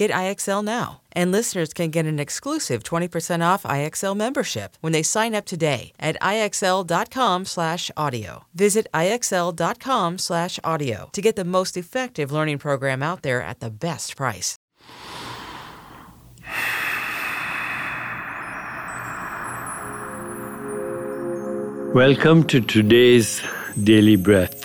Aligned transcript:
Get 0.00 0.10
IXL 0.12 0.64
now. 0.64 1.02
And 1.12 1.30
listeners 1.30 1.74
can 1.74 1.90
get 1.90 2.06
an 2.06 2.18
exclusive 2.18 2.82
20% 2.82 3.44
off 3.44 3.64
IXL 3.64 4.16
membership 4.16 4.78
when 4.80 4.94
they 4.94 5.02
sign 5.02 5.34
up 5.34 5.44
today 5.44 5.92
at 6.00 6.16
IXL.com/audio. 6.22 8.44
Visit 8.54 8.86
IXL.com/audio 8.94 11.10
to 11.12 11.20
get 11.20 11.36
the 11.36 11.44
most 11.44 11.76
effective 11.76 12.32
learning 12.32 12.56
program 12.56 13.02
out 13.02 13.20
there 13.20 13.42
at 13.42 13.60
the 13.60 13.68
best 13.68 14.16
price. 14.16 14.56
Welcome 21.94 22.44
to 22.44 22.62
today's 22.62 23.42
Daily 23.84 24.16
Breath. 24.16 24.64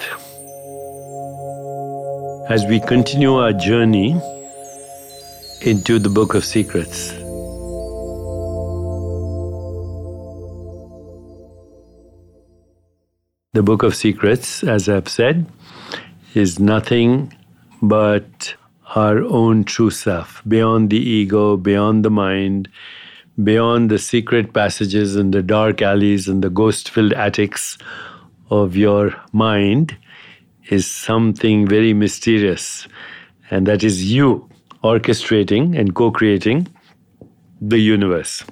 As 2.49 2.63
we 2.69 2.79
continue 2.79 3.35
our 3.35 3.51
journey 3.51 4.17
into 5.65 5.97
the 5.97 6.09
Book 6.09 6.35
of 6.35 6.45
Secrets. 6.45 7.09
The 13.53 13.63
Book 13.63 13.81
of 13.81 13.95
Secrets, 13.95 14.63
as 14.63 14.87
I've 14.87 15.09
said, 15.09 15.47
is 16.35 16.59
nothing 16.59 17.33
but 17.81 18.55
our 18.93 19.23
own 19.23 19.63
true 19.63 19.89
self, 19.89 20.43
beyond 20.47 20.91
the 20.91 20.99
ego, 20.99 21.57
beyond 21.57 22.05
the 22.05 22.11
mind, 22.11 22.69
beyond 23.43 23.89
the 23.89 23.97
secret 23.97 24.53
passages 24.53 25.15
and 25.15 25.33
the 25.33 25.41
dark 25.41 25.81
alleys 25.81 26.27
and 26.27 26.43
the 26.43 26.51
ghost 26.51 26.91
filled 26.91 27.13
attics 27.13 27.79
of 28.51 28.75
your 28.75 29.15
mind, 29.33 29.97
is 30.69 30.85
something 30.85 31.67
very 31.67 31.95
mysterious, 31.95 32.87
and 33.49 33.65
that 33.65 33.83
is 33.83 34.13
you 34.13 34.47
orchestrating 34.91 35.77
and 35.79 35.95
co 35.95 36.11
creating 36.11 36.67
the 37.61 37.79
universe. 37.79 38.43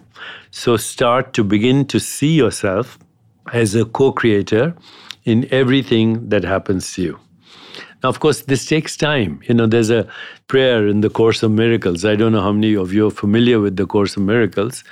So 0.52 0.78
start 0.78 1.34
to 1.34 1.44
begin 1.44 1.86
to 1.86 2.00
see 2.00 2.34
yourself 2.34 2.98
as 3.52 3.76
a 3.76 3.86
co 3.86 4.12
creator 4.12 4.76
in 5.26 5.48
everything 5.52 6.30
that 6.30 6.44
happens 6.44 6.94
to 6.94 7.02
you. 7.02 7.20
Now, 8.04 8.10
of 8.10 8.20
course, 8.20 8.42
this 8.42 8.66
takes 8.66 8.98
time. 8.98 9.40
You 9.48 9.54
know, 9.56 9.66
there's 9.66 9.90
a 9.90 10.06
prayer 10.48 10.88
in 10.88 11.02
the 11.02 11.10
Course 11.10 11.42
of 11.44 11.52
Miracles. 11.52 12.04
I 12.04 12.16
don't 12.16 12.34
know 12.34 12.42
how 12.42 12.52
many 12.52 12.76
of 12.76 12.94
you 12.94 13.08
are 13.08 13.12
familiar 13.12 13.60
with 13.60 13.78
the 13.78 13.86
Course 13.86 14.18
of 14.18 14.24
Miracles, 14.24 14.84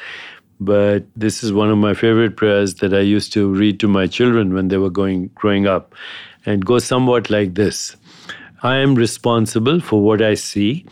but 0.59 1.03
this 1.15 1.43
is 1.43 1.51
one 1.51 1.69
of 1.69 1.77
my 1.77 1.93
favorite 1.93 2.37
prayers 2.37 2.75
that 2.75 2.93
I 2.93 3.01
used 3.01 3.33
to 3.33 3.49
read 3.53 3.79
to 3.81 3.89
my 3.89 4.07
children 4.07 4.53
when 4.53 4.69
they 4.69 4.77
were 4.77 4.89
going 4.89 5.29
growing 5.35 5.67
up, 5.67 5.93
and 6.45 6.65
goes 6.65 6.85
somewhat 6.85 7.29
like 7.29 7.55
this: 7.55 7.97
I 8.63 8.77
am 8.77 8.95
responsible 8.95 9.81
for 9.81 10.01
what 10.01 10.21
I 10.21 10.35
see. 10.35 10.85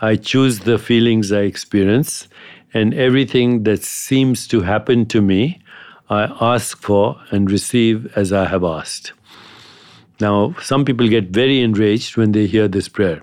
I 0.00 0.16
choose 0.16 0.60
the 0.60 0.78
feelings 0.78 1.32
I 1.32 1.40
experience, 1.40 2.28
and 2.74 2.92
everything 2.92 3.62
that 3.62 3.82
seems 3.82 4.46
to 4.48 4.60
happen 4.60 5.06
to 5.06 5.22
me, 5.22 5.60
I 6.10 6.24
ask 6.40 6.80
for 6.80 7.18
and 7.30 7.50
receive 7.50 8.12
as 8.14 8.32
I 8.32 8.44
have 8.44 8.62
asked. 8.62 9.12
Now, 10.20 10.54
some 10.62 10.84
people 10.84 11.08
get 11.08 11.28
very 11.28 11.60
enraged 11.62 12.16
when 12.16 12.32
they 12.32 12.46
hear 12.46 12.68
this 12.68 12.88
prayer. 12.88 13.22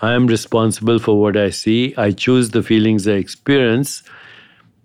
I 0.00 0.12
am 0.12 0.26
responsible 0.26 0.98
for 0.98 1.20
what 1.20 1.36
I 1.36 1.50
see. 1.50 1.94
I 1.96 2.12
choose 2.12 2.50
the 2.50 2.62
feelings 2.62 3.06
I 3.06 3.12
experience. 3.12 4.02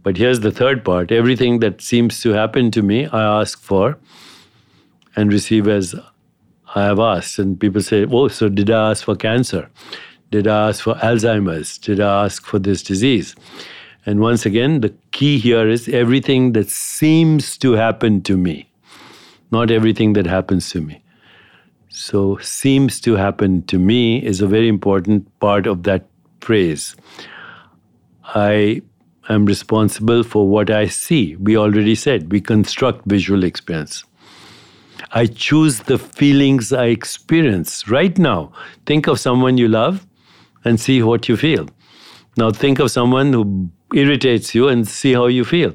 But 0.04 0.18
here's 0.18 0.42
the 0.42 0.52
third 0.52 0.84
part 0.84 1.12
everything 1.12 1.60
that 1.60 1.82
seems 1.82 2.22
to 2.22 2.32
happen 2.32 2.70
to 2.72 2.82
me, 2.82 3.06
I 3.08 3.42
ask 3.42 3.62
for 3.62 3.98
and 5.16 5.32
receive 5.32 5.68
as 5.68 5.96
I 6.76 6.84
have 6.84 7.00
asked. 7.00 7.40
And 7.40 7.60
people 7.60 7.82
say, 7.82 8.06
Oh, 8.06 8.28
so 8.28 8.50
did 8.50 8.70
I 8.70 8.92
ask 8.92 9.06
for 9.06 9.16
cancer? 9.16 9.70
Did 10.36 10.48
I 10.48 10.68
ask 10.68 10.84
for 10.84 10.96
Alzheimer's? 10.96 11.78
Did 11.78 12.02
I 12.02 12.26
ask 12.26 12.46
for 12.46 12.60
this 12.60 12.84
disease? 12.84 13.38
And 14.06 14.20
once 14.20 14.46
again, 14.46 14.82
the 14.82 14.94
key 15.12 15.40
here 15.40 15.70
is 15.70 15.88
everything 15.88 16.52
that 16.52 16.70
seems 16.70 17.58
to 17.60 17.72
happen 17.72 18.22
to 18.24 18.36
me, 18.36 18.70
not 19.52 19.72
everything 19.72 20.12
that 20.12 20.26
happens 20.26 20.70
to 20.72 20.82
me. 20.82 21.02
So, 21.88 22.38
seems 22.40 23.00
to 23.00 23.16
happen 23.16 23.64
to 23.68 23.80
me 23.80 24.22
is 24.26 24.42
a 24.42 24.48
very 24.48 24.68
important 24.68 25.24
part 25.40 25.68
of 25.68 25.84
that 25.84 26.06
phrase. 26.42 26.98
I 28.26 28.82
am 29.30 29.46
responsible 29.46 30.24
for 30.24 30.50
what 30.50 30.70
I 30.70 30.88
see. 30.88 31.38
We 31.38 31.56
already 31.56 31.96
said 31.96 32.30
we 32.30 32.42
construct 32.42 33.06
visual 33.06 33.46
experience. 33.46 34.04
I 35.12 35.28
choose 35.28 35.80
the 35.80 35.98
feelings 35.98 36.74
I 36.74 36.88
experience 36.88 37.88
right 37.88 38.18
now. 38.18 38.52
Think 38.86 39.08
of 39.08 39.18
someone 39.18 39.58
you 39.58 39.70
love 39.70 40.06
and 40.66 40.80
see 40.80 41.02
what 41.02 41.30
you 41.30 41.38
feel. 41.38 41.68
Now, 42.38 42.52
think 42.52 42.80
of 42.80 42.92
someone 42.92 43.32
who 43.32 43.70
irritates 43.94 44.54
you 44.54 44.68
and 44.68 44.86
see 44.88 45.14
how 45.14 45.28
you 45.28 45.46
feel. 45.46 45.74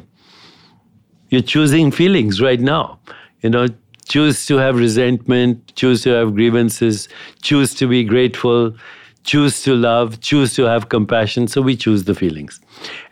You're 1.30 1.40
choosing 1.40 1.90
feelings 1.90 2.40
right 2.40 2.60
now. 2.60 2.98
You 3.40 3.50
know, 3.50 3.68
choose 4.08 4.44
to 4.46 4.56
have 4.56 4.76
resentment, 4.76 5.74
choose 5.76 6.02
to 6.02 6.10
have 6.10 6.34
grievances, 6.34 7.08
choose 7.40 7.72
to 7.74 7.86
be 7.86 8.04
grateful, 8.04 8.74
choose 9.22 9.62
to 9.62 9.74
love, 9.74 10.20
choose 10.20 10.54
to 10.54 10.64
have 10.64 10.88
compassion. 10.88 11.46
So 11.46 11.62
we 11.62 11.76
choose 11.76 12.04
the 12.04 12.14
feelings. 12.14 12.60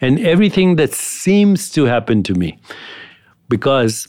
And 0.00 0.18
everything 0.20 0.76
that 0.76 0.92
seems 0.92 1.70
to 1.70 1.84
happen 1.84 2.22
to 2.24 2.34
me, 2.34 2.58
because 3.48 4.08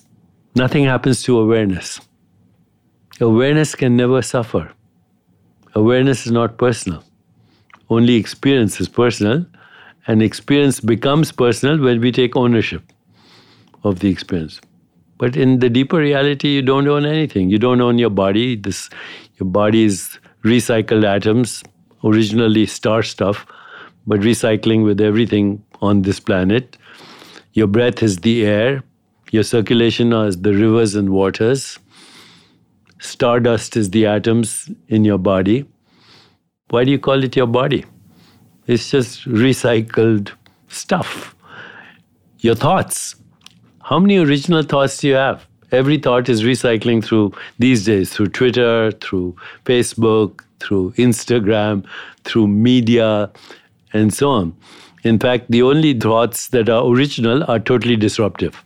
nothing 0.56 0.84
happens 0.84 1.24
to 1.24 1.40
awareness. 1.40 2.02
Awareness 3.22 3.76
can 3.76 3.96
never 3.96 4.22
suffer. 4.22 4.72
Awareness 5.76 6.26
is 6.26 6.32
not 6.32 6.58
personal. 6.58 7.04
Only 7.90 8.16
experience 8.16 8.80
is 8.80 8.88
personal, 8.88 9.46
and 10.08 10.22
experience 10.22 10.80
becomes 10.80 11.32
personal 11.32 11.80
when 11.80 12.00
we 12.02 12.12
take 12.12 12.36
ownership 12.36 12.84
of 13.84 14.00
the 14.00 14.10
experience. 14.10 14.60
But 15.18 15.36
in 15.36 15.60
the 15.60 15.70
deeper 15.70 15.98
reality, 15.98 16.50
you 16.50 16.62
don't 16.62 16.88
own 16.88 17.06
anything. 17.06 17.50
You 17.50 17.60
don't 17.60 17.82
own 17.82 17.98
your 17.98 18.10
body. 18.10 18.56
This, 18.56 18.90
your 19.38 19.50
body 19.50 19.84
is 19.84 20.18
recycled 20.44 21.04
atoms, 21.04 21.64
originally 22.04 22.66
star 22.66 23.04
stuff, 23.04 23.46
but 24.08 24.22
recycling 24.22 24.86
with 24.86 25.02
everything 25.02 25.64
on 25.82 26.04
this 26.04 26.20
planet. 26.20 26.78
Your 27.54 27.68
breath 27.68 28.02
is 28.02 28.18
the 28.18 28.46
air. 28.46 28.84
Your 29.32 29.44
circulation 29.44 30.14
is 30.14 30.42
the 30.42 30.54
rivers 30.54 30.96
and 30.96 31.10
waters. 31.10 31.78
Stardust 33.00 33.76
is 33.78 33.92
the 33.92 34.06
atoms 34.06 34.70
in 34.88 35.06
your 35.06 35.18
body. 35.18 35.66
Why 36.70 36.84
do 36.84 36.92
you 36.92 37.00
call 37.00 37.24
it 37.24 37.36
your 37.36 37.48
body? 37.48 37.86
It's 38.68 38.92
just 38.92 39.26
recycled 39.26 40.32
stuff. 40.68 41.36
Your 42.40 42.56
thoughts 42.56 43.16
how 43.90 43.98
many 43.98 44.18
original 44.18 44.62
thoughts 44.62 45.00
do 45.00 45.08
you 45.08 45.16
have? 45.16 45.48
Every 45.72 45.98
thought 45.98 46.30
is 46.30 46.44
recycling 46.44 47.04
through 47.04 47.34
these 47.58 47.86
days 47.86 48.14
through 48.14 48.28
Twitter, 48.28 48.92
through 48.92 49.36
Facebook, 49.66 50.42
through 50.60 50.92
Instagram, 50.92 51.84
through 52.24 52.50
media, 52.50 53.32
and 53.92 54.14
so 54.14 54.30
on. 54.30 54.56
In 55.04 55.18
fact, 55.18 55.50
the 55.50 55.64
only 55.64 56.00
thoughts 56.00 56.50
that 56.50 56.70
are 56.70 56.86
original 56.86 57.44
are 57.50 57.58
totally 57.58 57.96
disruptive, 57.96 58.64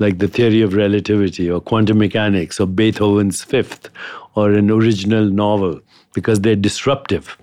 like 0.00 0.18
the 0.18 0.26
theory 0.26 0.62
of 0.62 0.74
relativity 0.74 1.48
or 1.48 1.60
quantum 1.60 1.98
mechanics 1.98 2.58
or 2.58 2.66
Beethoven's 2.66 3.44
Fifth 3.44 3.88
or 4.34 4.50
an 4.52 4.68
original 4.68 5.26
novel, 5.26 5.80
because 6.14 6.40
they're 6.40 6.56
disruptive. 6.56 7.36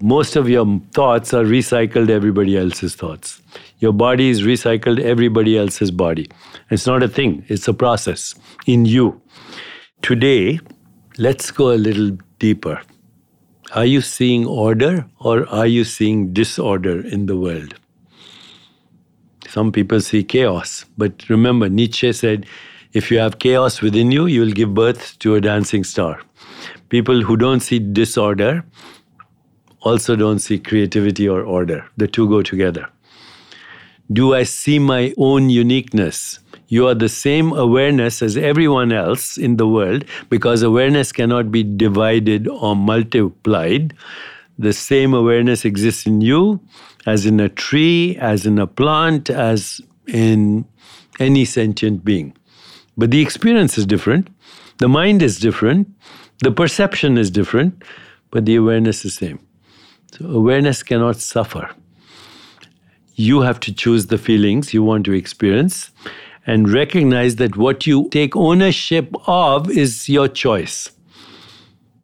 Most 0.00 0.36
of 0.36 0.48
your 0.48 0.80
thoughts 0.92 1.32
are 1.32 1.44
recycled 1.44 2.10
everybody 2.10 2.56
else's 2.56 2.94
thoughts. 2.94 3.40
Your 3.78 3.92
body 3.92 4.28
is 4.28 4.42
recycled 4.42 5.00
everybody 5.00 5.56
else's 5.56 5.90
body. 5.90 6.28
It's 6.70 6.86
not 6.86 7.02
a 7.02 7.08
thing, 7.08 7.44
it's 7.48 7.68
a 7.68 7.74
process 7.74 8.34
in 8.66 8.84
you. 8.84 9.20
Today, 10.02 10.60
let's 11.18 11.50
go 11.50 11.72
a 11.72 11.78
little 11.78 12.18
deeper. 12.38 12.80
Are 13.74 13.86
you 13.86 14.00
seeing 14.00 14.46
order 14.46 15.06
or 15.20 15.48
are 15.48 15.66
you 15.66 15.84
seeing 15.84 16.32
disorder 16.32 17.00
in 17.06 17.26
the 17.26 17.36
world? 17.36 17.74
Some 19.48 19.72
people 19.72 20.00
see 20.00 20.24
chaos, 20.24 20.84
but 20.98 21.28
remember, 21.28 21.68
Nietzsche 21.68 22.12
said, 22.12 22.46
if 22.92 23.10
you 23.10 23.18
have 23.18 23.38
chaos 23.38 23.80
within 23.80 24.10
you, 24.10 24.26
you 24.26 24.40
will 24.40 24.52
give 24.52 24.74
birth 24.74 25.18
to 25.20 25.34
a 25.34 25.40
dancing 25.40 25.84
star. 25.84 26.20
People 26.94 27.22
who 27.22 27.36
don't 27.36 27.58
see 27.58 27.80
disorder 27.80 28.64
also 29.80 30.14
don't 30.14 30.38
see 30.38 30.60
creativity 30.60 31.28
or 31.28 31.42
order. 31.42 31.84
The 31.96 32.06
two 32.06 32.28
go 32.28 32.40
together. 32.40 32.88
Do 34.12 34.32
I 34.32 34.44
see 34.44 34.78
my 34.78 35.12
own 35.16 35.50
uniqueness? 35.50 36.38
You 36.68 36.86
are 36.86 36.94
the 36.94 37.08
same 37.08 37.52
awareness 37.52 38.22
as 38.22 38.36
everyone 38.36 38.92
else 38.92 39.36
in 39.36 39.56
the 39.56 39.66
world 39.66 40.04
because 40.30 40.62
awareness 40.62 41.10
cannot 41.10 41.50
be 41.50 41.64
divided 41.64 42.46
or 42.46 42.76
multiplied. 42.76 43.92
The 44.56 44.72
same 44.72 45.14
awareness 45.14 45.64
exists 45.64 46.06
in 46.06 46.20
you 46.20 46.60
as 47.06 47.26
in 47.26 47.40
a 47.40 47.48
tree, 47.48 48.16
as 48.20 48.46
in 48.46 48.56
a 48.60 48.68
plant, 48.68 49.30
as 49.30 49.80
in 50.06 50.64
any 51.18 51.44
sentient 51.44 52.04
being. 52.04 52.36
But 52.96 53.10
the 53.10 53.20
experience 53.20 53.76
is 53.76 53.86
different, 53.86 54.28
the 54.78 54.88
mind 54.88 55.22
is 55.22 55.38
different, 55.38 55.88
the 56.42 56.52
perception 56.52 57.18
is 57.18 57.30
different, 57.30 57.82
but 58.30 58.44
the 58.44 58.56
awareness 58.56 59.04
is 59.04 59.14
same. 59.14 59.38
So 60.12 60.26
awareness 60.26 60.82
cannot 60.82 61.16
suffer. 61.16 61.70
You 63.16 63.40
have 63.42 63.60
to 63.60 63.72
choose 63.72 64.06
the 64.06 64.18
feelings 64.18 64.74
you 64.74 64.82
want 64.82 65.04
to 65.06 65.12
experience 65.12 65.90
and 66.46 66.68
recognize 66.68 67.36
that 67.36 67.56
what 67.56 67.86
you 67.86 68.08
take 68.10 68.36
ownership 68.36 69.14
of 69.26 69.70
is 69.70 70.08
your 70.08 70.28
choice. 70.28 70.90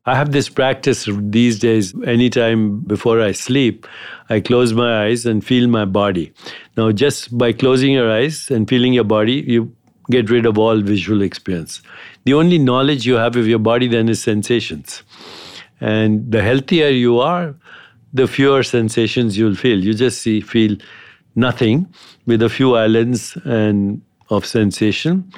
I 0.06 0.16
have 0.16 0.32
this 0.32 0.48
practice 0.48 1.06
these 1.10 1.58
days, 1.58 1.94
anytime 2.06 2.80
before 2.80 3.20
I 3.20 3.32
sleep, 3.32 3.86
I 4.30 4.40
close 4.40 4.72
my 4.72 5.04
eyes 5.04 5.26
and 5.26 5.44
feel 5.44 5.68
my 5.68 5.84
body. 5.84 6.32
Now, 6.76 6.90
just 6.90 7.36
by 7.36 7.52
closing 7.52 7.92
your 7.92 8.10
eyes 8.10 8.50
and 8.50 8.68
feeling 8.68 8.94
your 8.94 9.04
body, 9.04 9.44
you 9.46 9.76
get 10.10 10.30
rid 10.30 10.46
of 10.46 10.58
all 10.58 10.80
visual 10.80 11.22
experience. 11.22 11.82
The 12.24 12.34
only 12.34 12.58
knowledge 12.58 13.06
you 13.06 13.14
have 13.14 13.36
of 13.36 13.46
your 13.46 13.58
body 13.58 13.88
then 13.88 14.08
is 14.08 14.22
sensations. 14.22 15.02
And 15.80 16.30
the 16.30 16.42
healthier 16.42 16.88
you 16.88 17.20
are, 17.20 17.54
the 18.12 18.26
fewer 18.26 18.62
sensations 18.62 19.38
you'll 19.38 19.54
feel. 19.54 19.82
You 19.82 19.94
just 19.94 20.20
see, 20.20 20.40
feel 20.40 20.76
nothing 21.36 21.86
with 22.26 22.42
a 22.42 22.48
few 22.48 22.74
islands 22.74 23.36
and 23.44 24.02
of 24.28 24.46
sensation. 24.46 25.30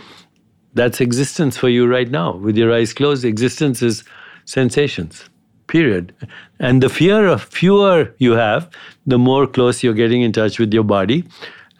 That's 0.74 1.00
existence 1.00 1.56
for 1.56 1.68
you 1.68 1.86
right 1.86 2.10
now. 2.10 2.36
With 2.36 2.56
your 2.56 2.72
eyes 2.72 2.92
closed, 2.94 3.24
existence 3.24 3.82
is 3.82 4.04
sensations, 4.44 5.28
period. 5.66 6.14
And 6.58 6.82
the 6.82 6.88
fear 6.88 7.26
of 7.26 7.42
fewer 7.42 8.14
you 8.18 8.32
have, 8.32 8.70
the 9.06 9.18
more 9.18 9.46
close 9.46 9.82
you're 9.82 9.94
getting 9.94 10.22
in 10.22 10.32
touch 10.32 10.58
with 10.58 10.72
your 10.72 10.84
body 10.84 11.24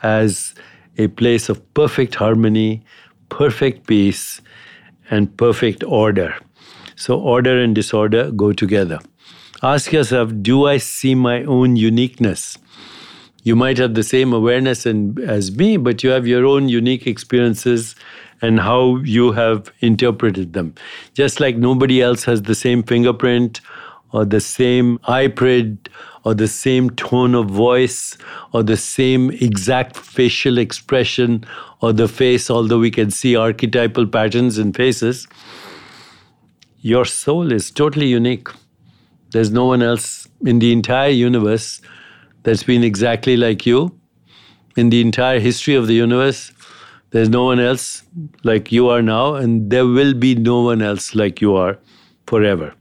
as 0.03 0.55
a 0.99 1.09
place 1.09 1.49
of 1.49 1.63
perfect 1.75 2.15
harmony, 2.15 2.85
perfect 3.29 3.87
peace, 3.87 4.41
and 5.11 5.37
perfect 5.37 5.85
order. 5.85 6.35
So, 6.97 7.19
order 7.19 7.59
and 7.59 7.75
disorder 7.75 8.31
go 8.31 8.53
together. 8.53 8.99
Ask 9.63 9.93
yourself 9.93 10.33
Do 10.43 10.67
I 10.67 10.79
see 10.79 11.15
my 11.15 11.45
own 11.45 11.77
uniqueness? 11.77 12.59
You 13.45 13.57
might 13.57 13.79
have 13.79 13.95
the 13.95 14.05
same 14.05 14.33
awareness 14.33 14.87
in, 14.87 15.19
as 15.27 15.57
me, 15.57 15.77
but 15.77 16.05
you 16.05 16.11
have 16.11 16.27
your 16.27 16.47
own 16.47 16.69
unique 16.69 17.07
experiences 17.07 17.97
and 18.41 18.61
how 18.61 18.97
you 18.99 19.33
have 19.33 19.73
interpreted 19.81 20.53
them. 20.53 20.75
Just 21.15 21.41
like 21.41 21.57
nobody 21.57 22.01
else 22.01 22.25
has 22.25 22.43
the 22.43 22.55
same 22.55 22.83
fingerprint 22.83 23.61
or 24.13 24.25
the 24.25 24.41
same 24.41 24.99
eye 25.05 25.29
print 25.29 25.89
or 26.25 26.35
the 26.35 26.49
same 26.49 26.91
tone 26.91 27.35
of 27.35 27.47
voice 27.47 28.17
or 28.53 28.63
the 28.63 28.77
same 28.77 29.31
exact 29.31 29.97
facial 29.97 30.59
expression 30.59 31.45
or 31.81 31.93
the 31.93 32.09
face, 32.09 32.51
although 32.51 32.79
we 32.79 32.91
can 32.91 33.11
see 33.11 33.35
archetypal 33.37 34.07
patterns 34.07 34.59
in 34.59 34.73
faces, 34.73 35.27
your 36.81 37.05
soul 37.05 37.53
is 37.53 37.71
totally 37.71 38.07
unique. 38.07 38.49
There's 39.31 39.51
no 39.51 39.65
one 39.65 39.83
else 39.83 40.29
in 40.45 40.59
the 40.59 40.73
entire 40.73 41.11
universe 41.11 41.81
that's 42.43 42.63
been 42.63 42.85
exactly 42.85 43.37
like 43.37 43.67
you. 43.67 43.99
In 44.77 44.91
the 44.91 45.01
entire 45.01 45.39
history 45.39 45.75
of 45.75 45.87
the 45.87 45.95
universe, 45.95 46.53
there's 47.11 47.29
no 47.29 47.45
one 47.45 47.61
else 47.61 48.03
like 48.43 48.73
you 48.73 48.89
are 48.89 49.03
now, 49.03 49.35
and 49.35 49.71
there 49.71 49.87
will 49.87 50.15
be 50.15 50.35
no 50.35 50.63
one 50.63 50.83
else 50.83 51.15
like 51.15 51.41
you 51.41 51.55
are 51.55 51.79
forever. 52.27 52.75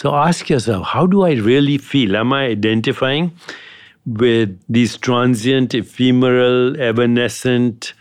So 0.00 0.14
ask 0.14 0.48
yourself, 0.48 0.86
how 0.86 1.06
do 1.06 1.24
I 1.24 1.32
really 1.32 1.76
feel? 1.76 2.16
Am 2.16 2.32
I 2.32 2.46
identifying 2.46 3.32
with 4.06 4.58
these 4.66 4.96
transient, 4.96 5.74
ephemeral, 5.74 6.80
evanescent, 6.80 7.92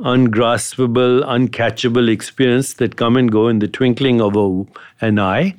ungraspable, 0.00 1.22
uncatchable 1.22 2.10
experience 2.10 2.74
that 2.74 2.96
come 2.96 3.16
and 3.16 3.30
go 3.30 3.46
in 3.46 3.60
the 3.60 3.68
twinkling 3.68 4.20
of 4.20 4.34
a, 4.34 4.64
an 5.00 5.20
eye? 5.20 5.54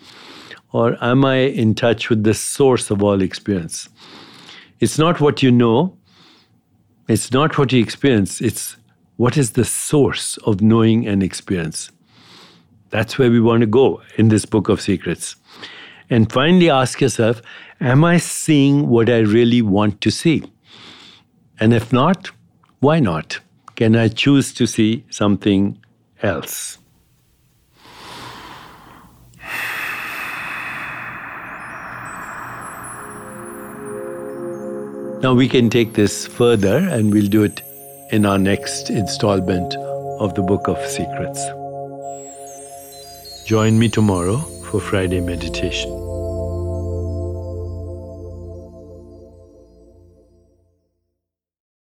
Or 0.74 1.02
am 1.02 1.24
I 1.24 1.38
in 1.38 1.74
touch 1.74 2.10
with 2.10 2.26
the 2.26 2.34
source 2.34 2.92
of 2.92 3.02
all 3.02 3.22
experience? 3.22 3.88
It's 4.82 4.98
not 5.00 5.22
what 5.22 5.42
you 5.42 5.52
know, 5.52 5.96
it's 7.08 7.32
not 7.32 7.58
what 7.58 7.72
you 7.72 7.82
experience, 7.82 8.42
it's 8.42 8.76
what 9.16 9.38
is 9.38 9.52
the 9.52 9.64
source 9.64 10.36
of 10.40 10.60
knowing 10.60 11.08
and 11.08 11.24
experience. 11.24 11.92
That's 12.90 13.18
where 13.18 13.32
we 13.32 13.40
want 13.40 13.62
to 13.62 13.68
go 13.68 14.02
in 14.18 14.28
this 14.28 14.44
book 14.44 14.68
of 14.68 14.82
secrets. 14.82 15.38
And 16.10 16.32
finally, 16.32 16.70
ask 16.70 17.02
yourself 17.02 17.42
Am 17.80 18.04
I 18.04 18.18
seeing 18.18 18.90
what 18.90 19.10
I 19.10 19.20
really 19.20 19.62
want 19.62 20.02
to 20.02 20.10
see? 20.10 20.44
And 21.60 21.74
if 21.74 21.94
not, 21.94 22.32
why 22.80 23.00
not? 23.00 23.40
Can 23.76 23.96
I 23.96 24.08
choose 24.08 24.54
to 24.54 24.66
see 24.66 25.04
something 25.10 25.78
else? 26.24 26.80
Now 35.22 35.34
we 35.34 35.48
can 35.48 35.70
take 35.70 35.94
this 35.94 36.28
further 36.28 36.78
and 36.78 37.12
we'll 37.12 37.28
do 37.28 37.44
it 37.44 37.62
in 38.12 38.26
our 38.26 38.38
next 38.38 38.90
installment 38.90 39.76
of 40.20 40.36
the 40.36 40.42
Book 40.42 40.68
of 40.68 40.78
Secrets. 40.86 41.44
Join 43.46 43.80
me 43.80 43.90
tomorrow 43.90 44.38
for 44.68 44.82
Friday 44.82 45.22
meditation. 45.22 46.17